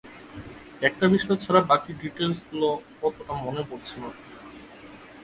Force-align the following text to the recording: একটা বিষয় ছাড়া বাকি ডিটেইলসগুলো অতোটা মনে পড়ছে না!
একটা 0.81 1.05
বিষয় 1.07 1.37
ছাড়া 1.37 1.61
বাকি 1.71 1.91
ডিটেইলসগুলো 2.01 2.67
অতোটা 3.03 3.33
মনে 3.43 3.61
পড়ছে 3.69 3.95
না! 4.03 4.09